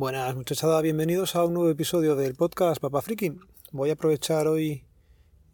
[0.00, 3.38] Buenas muchachada, bienvenidos a un nuevo episodio del podcast Papa Friki.
[3.70, 4.86] Voy a aprovechar hoy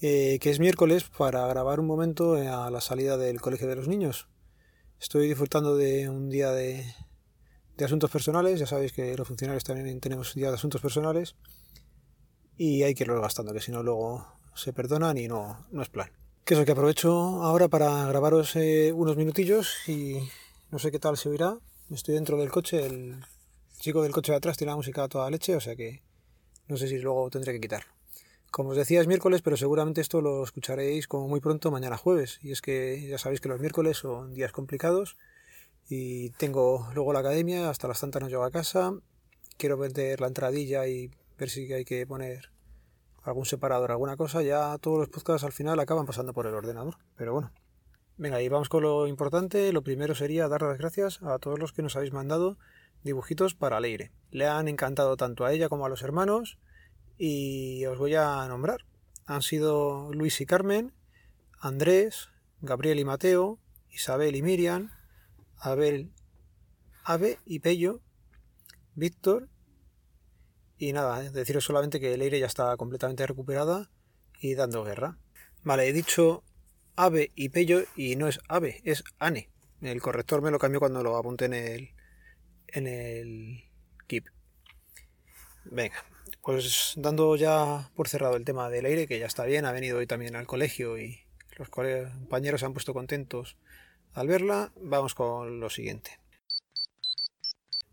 [0.00, 3.86] eh, que es miércoles para grabar un momento a la salida del colegio de los
[3.86, 4.28] niños.
[4.98, 6.86] Estoy disfrutando de un día de,
[7.84, 11.36] asuntos personales, ya sabéis que los funcionarios también tenemos día de asuntos personales
[12.56, 15.90] y hay que irlo gastando, que si no luego se perdonan y no, no es
[15.90, 16.10] plan.
[16.46, 20.16] Que eso que aprovecho ahora para grabaros eh, unos minutillos y
[20.70, 21.58] no sé qué tal se oirá.
[21.90, 23.22] Estoy dentro del coche, el
[23.80, 26.02] chico del coche de atrás tiene la música a toda leche, o sea que
[26.68, 27.84] no sé si luego tendré que quitar.
[28.50, 32.38] Como os decía es miércoles, pero seguramente esto lo escucharéis como muy pronto mañana jueves.
[32.42, 35.16] Y es que ya sabéis que los miércoles son días complicados
[35.88, 38.92] y tengo luego la academia, hasta las tantas no llego a casa.
[39.56, 42.50] Quiero vender la entradilla y ver si hay que poner
[43.22, 44.42] algún separador, alguna cosa.
[44.42, 46.96] Ya todos los podcasts al final acaban pasando por el ordenador.
[47.16, 47.52] Pero bueno.
[48.16, 49.72] Venga, y vamos con lo importante.
[49.72, 52.58] Lo primero sería dar las gracias a todos los que nos habéis mandado
[53.02, 54.12] dibujitos para Leire.
[54.30, 56.58] Le han encantado tanto a ella como a los hermanos
[57.18, 58.86] y os voy a nombrar.
[59.26, 60.92] Han sido Luis y Carmen,
[61.58, 62.28] Andrés,
[62.60, 63.58] Gabriel y Mateo,
[63.90, 64.90] Isabel y Miriam,
[65.56, 66.12] Abel,
[67.04, 68.00] Ave y Pello,
[68.94, 69.48] Víctor
[70.80, 73.90] y nada, eh, deciros solamente que Leire ya está completamente recuperada
[74.40, 75.18] y dando guerra.
[75.62, 76.42] Vale, he dicho
[76.96, 79.50] Ave y Pello y no es Ave, es Ane.
[79.82, 81.90] El corrector me lo cambió cuando lo apunté en el,
[82.72, 83.64] en el
[84.06, 84.24] Keep.
[85.64, 86.04] Venga,
[86.42, 89.98] pues dando ya por cerrado el tema del aire, que ya está bien, ha venido
[89.98, 91.20] hoy también al colegio y
[91.56, 93.56] los compañeros se han puesto contentos
[94.14, 96.18] al verla, vamos con lo siguiente.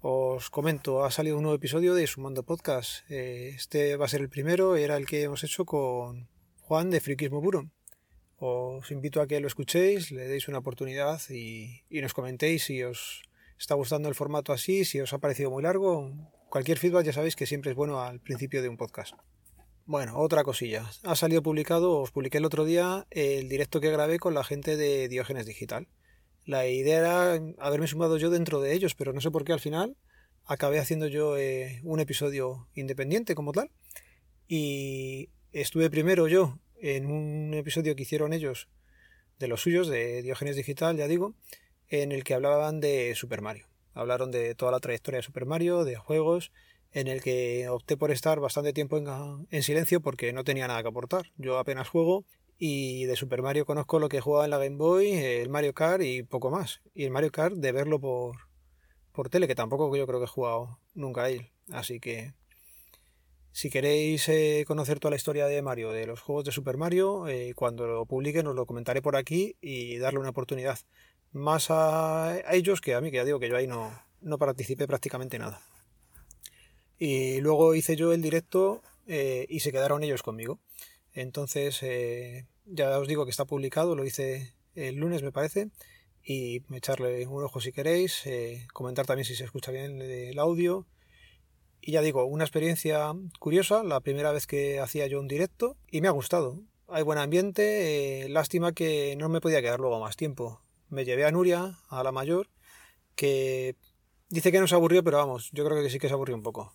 [0.00, 3.08] Os comento, ha salido un nuevo episodio de Sumando Podcast.
[3.08, 6.28] Eh, este va a ser el primero, era el que hemos hecho con
[6.60, 7.70] Juan de Frikismo Puro.
[8.38, 12.82] Os invito a que lo escuchéis, le deis una oportunidad y, y nos comentéis si
[12.82, 13.22] os
[13.62, 16.10] está gustando el formato así, si os ha parecido muy largo,
[16.50, 19.14] cualquier feedback ya sabéis que siempre es bueno al principio de un podcast.
[19.86, 20.90] Bueno, otra cosilla.
[21.04, 24.76] Ha salido publicado, os publiqué el otro día el directo que grabé con la gente
[24.76, 25.86] de Diógenes Digital.
[26.44, 29.60] La idea era haberme sumado yo dentro de ellos, pero no sé por qué al
[29.60, 29.96] final
[30.44, 33.70] acabé haciendo yo eh, un episodio independiente como tal.
[34.48, 38.68] Y estuve primero yo en un episodio que hicieron ellos
[39.38, 41.36] de los suyos, de Diógenes Digital, ya digo,
[41.92, 43.66] en el que hablaban de Super Mario.
[43.92, 46.50] Hablaron de toda la trayectoria de Super Mario, de juegos,
[46.90, 50.88] en el que opté por estar bastante tiempo en, silencio porque no tenía nada que
[50.88, 51.26] aportar.
[51.36, 52.24] Yo apenas juego
[52.58, 56.02] y de Super Mario conozco lo que jugaba en la Game Boy, el Mario Kart
[56.02, 56.80] y poco más.
[56.94, 58.36] Y el Mario Kart de verlo por,
[59.12, 61.50] por tele, que tampoco yo creo que he jugado nunca a él.
[61.70, 62.32] Así que
[63.52, 67.28] si queréis eh, conocer toda la historia de Mario, de los juegos de Super Mario,
[67.28, 70.78] eh, cuando lo publiquen os lo comentaré por aquí y darle una oportunidad
[71.32, 74.86] más a, ellos que a mí, que ya digo que yo ahí no, no participé
[74.86, 75.62] prácticamente nada.
[76.98, 80.60] Y luego hice yo el directo eh, y se quedaron ellos conmigo.
[81.14, 85.68] Entonces, eh, ya os digo que está publicado, lo hice el lunes me parece,
[86.24, 90.86] y echarle un ojo si queréis, eh, comentar también si se escucha bien el audio.
[91.80, 96.00] Y ya digo, una experiencia curiosa, la primera vez que hacía yo un directo, y
[96.00, 96.62] me ha gustado.
[96.88, 100.61] Hay buen ambiente, lástima que no me podía quedar luego más tiempo
[100.92, 102.50] me llevé a Nuria, a la mayor,
[103.16, 103.76] que
[104.28, 106.42] dice que no se aburrió, pero vamos, yo creo que sí que se aburrió un
[106.42, 106.74] poco.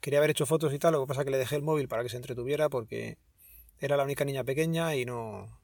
[0.00, 1.88] Quería haber hecho fotos y tal, lo que pasa es que le dejé el móvil
[1.88, 3.18] para que se entretuviera porque
[3.80, 5.60] era la única niña pequeña y no...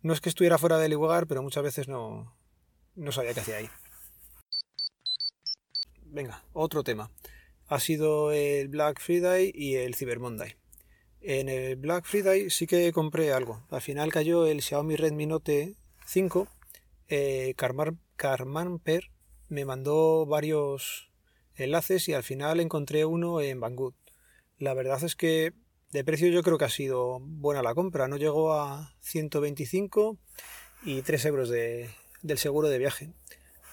[0.00, 2.36] No es que estuviera fuera del lugar, pero muchas veces no,
[2.94, 3.68] no sabía qué hacía ahí.
[6.02, 7.10] Venga, otro tema.
[7.66, 10.54] Ha sido el Black Friday y el Cyber Monday.
[11.20, 13.66] En el Black Friday sí que compré algo.
[13.70, 15.74] Al final cayó el Xiaomi Redmi Note
[16.06, 16.48] 5
[17.08, 19.10] eh, Carman, Per
[19.48, 21.10] me mandó varios
[21.56, 23.94] enlaces y al final encontré uno en Banggood.
[24.58, 25.52] La verdad es que
[25.92, 28.08] de precio yo creo que ha sido buena la compra.
[28.08, 30.18] No llegó a 125
[30.84, 31.88] y 3 euros de,
[32.22, 33.12] del seguro de viaje.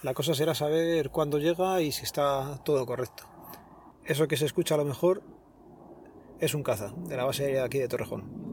[0.04, 3.24] La cosa será saber cuándo llega y si está todo correcto.
[4.06, 5.24] Eso que se escucha a lo mejor
[6.40, 8.51] es un caza de la base de aquí de Torrejón.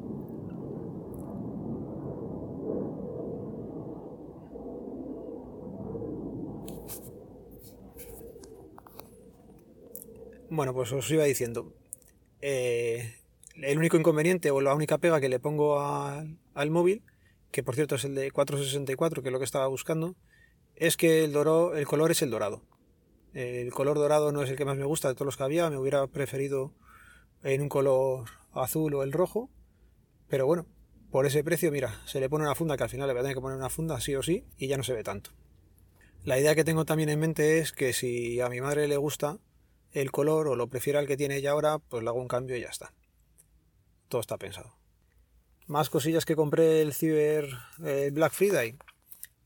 [10.51, 11.75] Bueno, pues os iba diciendo.
[12.41, 13.15] Eh,
[13.57, 17.03] el único inconveniente o la única pega que le pongo al móvil,
[17.51, 20.17] que por cierto es el de 464, que es lo que estaba buscando,
[20.75, 22.63] es que el, el color es el dorado.
[23.35, 25.69] El color dorado no es el que más me gusta de todos los que había,
[25.69, 26.73] me hubiera preferido
[27.43, 29.51] en un color azul o el rojo,
[30.29, 30.67] pero bueno,
[31.11, 33.23] por ese precio, mira, se le pone una funda que al final le voy a
[33.25, 35.31] tener que poner una funda sí o sí y ya no se ve tanto.
[36.25, 39.39] La idea que tengo también en mente es que si a mi madre le gusta,
[39.93, 42.57] el color o lo prefiera el que tiene ella ahora, pues le hago un cambio
[42.57, 42.93] y ya está.
[44.09, 44.75] Todo está pensado.
[45.67, 47.49] Más cosillas que compré el Cyber
[48.13, 48.77] Black Friday.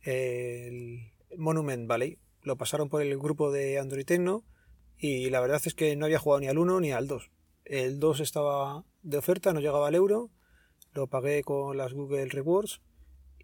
[0.03, 2.19] El Monument Valley.
[2.43, 4.44] Lo pasaron por el grupo de Android Techno
[4.97, 7.31] y la verdad es que no había jugado ni al 1 ni al 2.
[7.65, 10.31] El 2 estaba de oferta, no llegaba al euro.
[10.93, 12.81] Lo pagué con las Google Rewards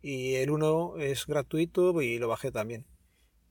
[0.02, 2.86] y el 1 es gratuito y lo bajé también.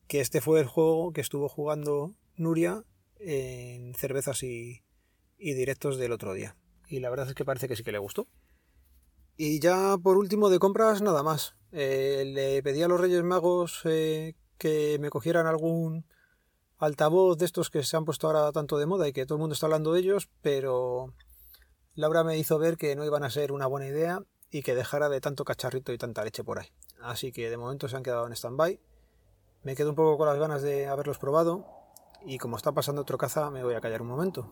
[0.08, 2.84] Que este fue el juego que estuvo jugando Nuria
[3.20, 4.84] en cervezas y,
[5.38, 6.56] directos del otro día.
[6.88, 8.28] Y la verdad es que parece que sí que le gustó.
[9.36, 11.56] Y ya por último de compras nada más.
[11.72, 16.06] Eh, le pedí a los Reyes Magos eh, que me cogieran algún
[16.78, 19.42] altavoz de estos que se han puesto ahora tanto de moda y que todo el
[19.42, 21.14] mundo está hablando de ellos, pero
[21.96, 25.10] Laura me hizo ver que no iban a ser una buena idea y que dejara
[25.10, 26.68] de tanto cacharrito y tanta leche por ahí.
[27.02, 28.80] Así que de momento se han quedado en stand-by.
[29.64, 31.77] Me quedo un poco con las ganas de haberlos probado
[32.26, 34.50] y como está pasando otro caza me voy a callar un momento.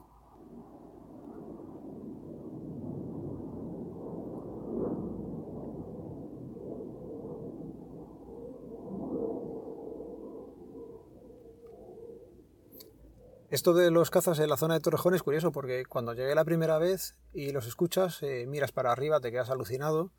[13.56, 16.44] Esto de los cazas en la zona de Torrejón es curioso porque cuando llegué la
[16.44, 20.12] primera vez y los escuchas, eh, miras para arriba, te quedas alucinado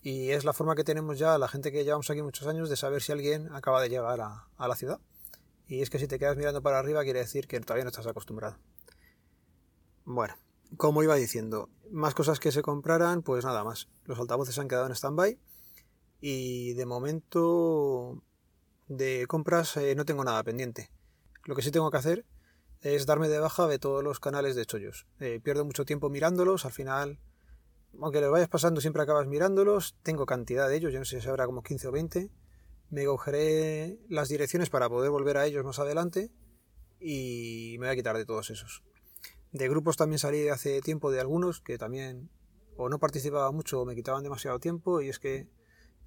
[0.00, 2.76] y es la forma que tenemos ya la gente que llevamos aquí muchos años de
[2.76, 4.98] saber si alguien acaba de llegar a, la ciudad.
[5.66, 8.06] Y es que si te quedas mirando para arriba quiere decir que todavía no estás
[8.06, 8.58] acostumbrado.
[10.04, 10.34] Bueno,
[10.76, 13.88] como iba diciendo, más cosas que se compraran, pues nada más.
[14.04, 15.38] Los altavoces han quedado en stand-by
[16.20, 18.22] y de momento
[18.88, 20.90] de compras eh, no tengo nada pendiente.
[21.44, 22.26] Lo que sí tengo que hacer
[22.80, 25.06] es darme de baja de todos los canales de chollos.
[25.20, 27.18] Eh, pierdo mucho tiempo mirándolos, al final,
[28.00, 29.96] aunque lo vayas pasando, siempre acabas mirándolos.
[30.02, 32.30] Tengo cantidad de ellos, yo no sé si habrá como 15 o 20.
[32.94, 36.30] Me cogeré las direcciones para poder volver a ellos más adelante
[37.00, 38.84] y me voy a quitar de todos esos.
[39.50, 42.30] De grupos también salí hace tiempo de algunos que también
[42.76, 45.48] o no participaba mucho o me quitaban demasiado tiempo y es que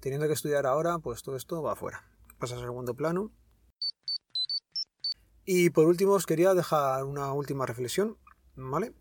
[0.00, 2.08] teniendo que estudiar ahora, pues todo esto va afuera.
[2.38, 3.32] Pasa a segundo plano
[5.44, 8.16] y por último os quería dejar una última reflexión,
[8.56, 8.94] ¿vale?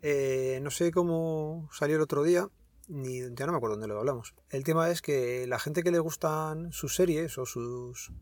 [0.00, 2.48] Eh, no sé cómo salió el otro día,
[2.88, 4.34] ni ya no me acuerdo dónde lo hablamos.
[4.50, 8.12] El tema es que la gente que le gustan sus series o sus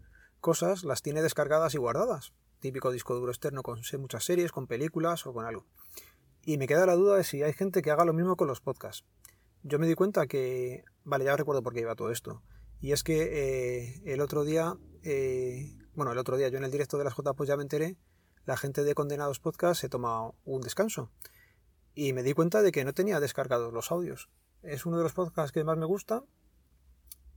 [0.40, 2.32] cosas las tiene descargadas y guardadas.
[2.60, 5.66] Típico disco duro externo con muchas series, con películas o con algo.
[6.44, 8.60] Y me queda la duda de si hay gente que haga lo mismo con los
[8.60, 9.04] podcasts.
[9.62, 10.84] Yo me di cuenta que...
[11.04, 12.42] Vale, ya recuerdo por qué iba todo esto.
[12.80, 16.70] Y es que eh, el otro día eh, bueno, el otro día yo en el
[16.70, 17.96] directo de las J pues ya me enteré,
[18.44, 21.10] la gente de Condenados Podcast se toma un descanso.
[21.94, 24.30] Y me di cuenta de que no tenía descargados los audios.
[24.62, 26.24] Es uno de los podcasts que más me gusta.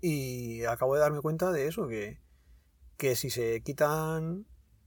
[0.01, 2.21] Y acabo de darme cuenta de eso, que,
[2.97, 4.45] que si se quitan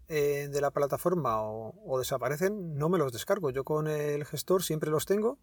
[0.09, 3.51] eh, de la plataforma o, desaparecen, no me los descargo.
[3.51, 5.39] Yo con el gestor siempre los tengo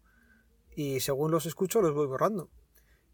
[0.74, 2.50] y según los escucho los voy borrando.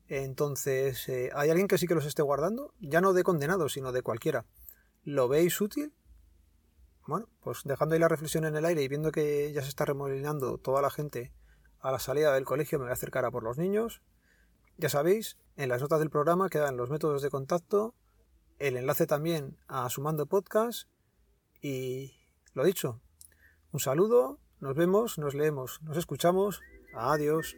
[0.08, 2.74] Entonces, eh, ¿hay alguien que sí que los esté guardando?
[2.80, 4.46] Ya no de condenados, sino de cualquiera.
[5.04, 5.92] ¿Lo veis útil?
[7.06, 9.84] Bueno, pues dejando ahí la reflexión en el aire y viendo que ya se está
[9.84, 11.32] remolinando toda la gente
[11.82, 14.02] a la salida del colegio, me voy a acercar a por los niños.
[14.78, 17.94] Ya sabéis, en las notas del programa quedan los métodos de contacto,
[18.58, 20.88] el enlace también a Sumando Podcast
[21.60, 22.14] y
[22.54, 23.00] lo dicho,
[23.72, 26.60] un saludo, nos vemos, nos leemos, nos escuchamos,
[26.94, 27.56] adiós.